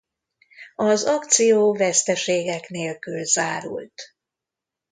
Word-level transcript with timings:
Az 0.75 1.03
akció 1.03 1.73
veszteségek 1.73 2.69
nélkül 2.69 3.23
zárult. 3.23 4.01